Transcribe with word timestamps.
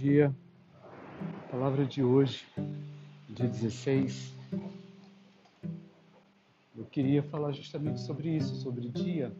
dia. 0.00 0.34
Palavra 1.50 1.84
de 1.84 2.02
hoje, 2.02 2.46
dia 3.28 3.46
16. 3.46 4.34
Eu 6.76 6.84
queria 6.86 7.22
falar 7.22 7.52
justamente 7.52 8.00
sobre 8.00 8.36
isso, 8.36 8.54
sobre 8.56 8.88
dia. 8.88 9.32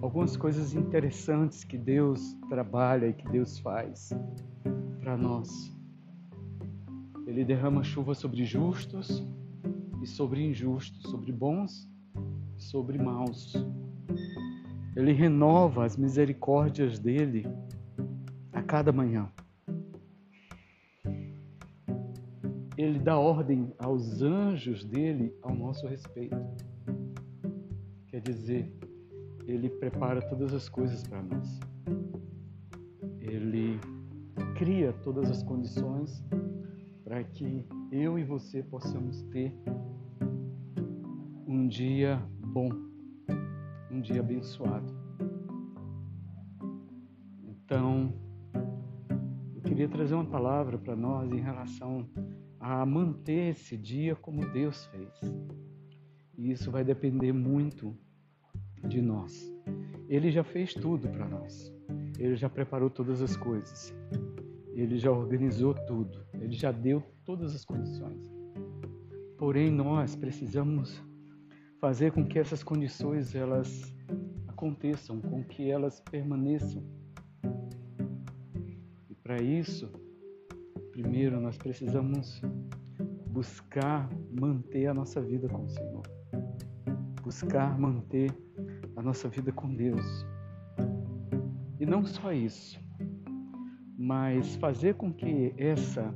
Algumas 0.00 0.36
coisas 0.36 0.74
interessantes 0.74 1.64
que 1.64 1.76
Deus 1.76 2.34
trabalha 2.48 3.08
e 3.08 3.12
que 3.12 3.28
Deus 3.28 3.58
faz 3.58 4.10
para 5.00 5.16
nós. 5.16 5.48
Ele 7.26 7.44
derrama 7.44 7.82
chuva 7.82 8.14
sobre 8.14 8.44
justos 8.44 9.24
e 10.02 10.06
sobre 10.06 10.42
injustos, 10.42 11.10
sobre 11.10 11.32
bons 11.32 11.88
e 12.56 12.62
sobre 12.62 12.98
maus. 12.98 13.54
Ele 14.96 15.12
renova 15.12 15.84
as 15.84 15.96
misericórdias 15.96 16.98
dele 16.98 17.46
a 18.52 18.62
cada 18.62 18.90
manhã. 18.90 19.30
Ele 22.78 22.98
dá 22.98 23.18
ordem 23.18 23.72
aos 23.78 24.22
anjos 24.22 24.84
dele 24.84 25.34
ao 25.42 25.54
nosso 25.54 25.86
respeito. 25.86 26.36
Quer 28.08 28.20
dizer, 28.22 28.72
ele 29.46 29.68
prepara 29.68 30.20
todas 30.22 30.54
as 30.54 30.68
coisas 30.68 31.02
para 31.06 31.22
nós. 31.22 31.60
Ele 33.20 33.78
cria 34.56 34.92
todas 34.92 35.30
as 35.30 35.42
condições 35.42 36.24
para 37.04 37.22
que 37.22 37.66
eu 37.92 38.18
e 38.18 38.24
você 38.24 38.62
possamos 38.62 39.22
ter 39.24 39.54
um 41.46 41.68
dia 41.68 42.20
bom, 42.38 42.68
um 43.96 44.00
dia 44.00 44.20
abençoado. 44.20 44.94
Então, 47.42 48.12
eu 49.54 49.62
queria 49.62 49.88
trazer 49.88 50.14
uma 50.14 50.26
palavra 50.26 50.76
para 50.76 50.94
nós 50.94 51.32
em 51.32 51.40
relação 51.40 52.06
a 52.60 52.84
manter 52.84 53.52
esse 53.52 53.76
dia 53.76 54.14
como 54.14 54.46
Deus 54.52 54.84
fez. 54.86 55.18
E 56.36 56.50
isso 56.50 56.70
vai 56.70 56.84
depender 56.84 57.32
muito 57.32 57.96
de 58.86 59.00
nós. 59.00 59.50
Ele 60.08 60.30
já 60.30 60.44
fez 60.44 60.74
tudo 60.74 61.08
para 61.08 61.26
nós. 61.26 61.72
Ele 62.18 62.36
já 62.36 62.50
preparou 62.50 62.90
todas 62.90 63.22
as 63.22 63.34
coisas. 63.34 63.94
Ele 64.74 64.98
já 64.98 65.10
organizou 65.10 65.72
tudo. 65.72 66.18
Ele 66.34 66.54
já 66.54 66.70
deu 66.70 67.02
todas 67.24 67.54
as 67.54 67.64
condições. 67.64 68.30
Porém, 69.38 69.70
nós 69.70 70.14
precisamos 70.14 71.02
fazer 71.86 72.10
com 72.10 72.26
que 72.26 72.36
essas 72.36 72.64
condições 72.64 73.36
elas 73.36 73.94
aconteçam, 74.48 75.20
com 75.20 75.44
que 75.44 75.70
elas 75.70 76.00
permaneçam. 76.00 76.82
E 79.08 79.14
para 79.14 79.40
isso, 79.40 79.88
primeiro 80.90 81.40
nós 81.40 81.56
precisamos 81.56 82.42
buscar 83.28 84.10
manter 84.32 84.88
a 84.88 84.94
nossa 84.94 85.20
vida 85.20 85.48
com 85.48 85.62
o 85.62 85.68
Senhor. 85.68 86.02
Buscar 87.22 87.78
manter 87.78 88.36
a 88.96 89.00
nossa 89.00 89.28
vida 89.28 89.52
com 89.52 89.72
Deus. 89.72 90.26
E 91.78 91.86
não 91.86 92.04
só 92.04 92.32
isso, 92.32 92.80
mas 93.96 94.56
fazer 94.56 94.94
com 94.96 95.12
que 95.12 95.54
essa, 95.56 96.12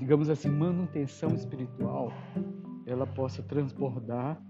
digamos 0.00 0.28
assim, 0.28 0.48
manutenção 0.48 1.32
espiritual 1.32 2.10
ela 2.86 3.04
possa 3.04 3.42
transbordar 3.42 4.40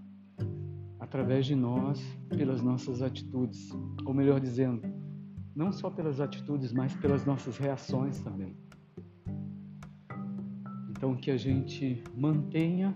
através 0.99 1.47
de 1.47 1.55
nós 1.55 1.99
pelas 2.29 2.61
nossas 2.61 3.01
atitudes, 3.01 3.71
ou 4.05 4.13
melhor 4.13 4.39
dizendo, 4.39 4.81
não 5.55 5.71
só 5.71 5.89
pelas 5.89 6.21
atitudes, 6.21 6.71
mas 6.71 6.95
pelas 6.95 7.25
nossas 7.25 7.57
reações 7.57 8.19
também. 8.21 8.55
Então 10.91 11.15
que 11.15 11.31
a 11.31 11.37
gente 11.37 12.03
mantenha 12.15 12.95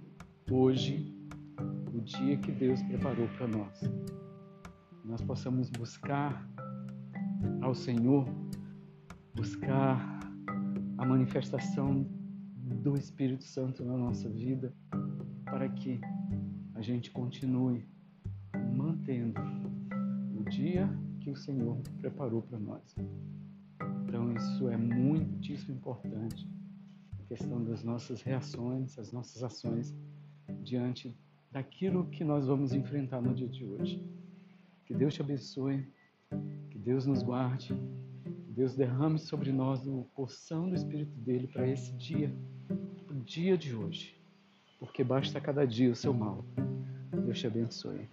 hoje 0.50 1.18
o 1.92 2.00
dia 2.02 2.38
que 2.38 2.52
Deus 2.52 2.82
preparou 2.84 3.28
para 3.30 3.48
nós. 3.48 3.82
Nós 5.04 5.22
possamos 5.22 5.70
buscar 5.72 6.48
ao 7.62 7.74
Senhor, 7.74 8.28
buscar 9.36 10.20
a 10.98 11.06
manifestação 11.06 12.06
do 12.84 12.96
Espírito 12.96 13.44
Santo 13.44 13.84
na 13.84 13.98
nossa 13.98 14.30
vida 14.30 14.74
para 15.52 15.68
que 15.68 16.00
a 16.74 16.82
gente 16.82 17.12
continue 17.12 17.86
mantendo 18.74 19.42
o 20.40 20.50
dia 20.50 20.90
que 21.20 21.30
o 21.30 21.36
Senhor 21.36 21.78
preparou 22.00 22.42
para 22.42 22.58
nós. 22.58 22.96
Então, 24.08 24.32
isso 24.34 24.70
é 24.70 24.78
muitíssimo 24.78 25.76
importante, 25.76 26.50
a 27.20 27.24
questão 27.26 27.62
das 27.62 27.84
nossas 27.84 28.22
reações, 28.22 28.98
as 28.98 29.12
nossas 29.12 29.44
ações 29.44 29.94
diante 30.64 31.14
daquilo 31.52 32.08
que 32.08 32.24
nós 32.24 32.48
vamos 32.48 32.74
enfrentar 32.74 33.22
no 33.22 33.34
dia 33.34 33.50
de 33.50 33.66
hoje. 33.66 34.02
Que 34.86 34.94
Deus 34.94 35.14
te 35.14 35.22
abençoe, 35.22 35.86
que 36.70 36.80
Deus 36.80 37.06
nos 37.06 37.22
guarde, 37.22 37.74
que 38.24 38.54
Deus 38.54 38.74
derrame 38.74 39.20
sobre 39.20 39.52
nós 39.52 39.86
o 39.86 40.06
porção 40.16 40.70
do 40.70 40.76
Espírito 40.76 41.14
dele 41.20 41.48
para 41.48 41.68
esse 41.68 41.92
dia, 41.98 42.34
o 43.10 43.14
dia 43.16 43.58
de 43.58 43.76
hoje 43.76 44.21
porque 44.82 45.04
basta 45.04 45.40
cada 45.40 45.66
dia 45.66 45.92
o 45.92 45.96
seu 45.96 46.12
mal. 46.12 46.44
Deus 47.24 47.40
te 47.40 47.46
abençoe. 47.46 48.10